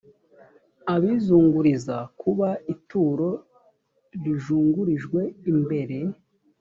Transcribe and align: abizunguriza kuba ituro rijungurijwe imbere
abizunguriza 0.93 1.97
kuba 2.21 2.49
ituro 2.73 3.29
rijungurijwe 4.23 5.21
imbere 5.51 5.97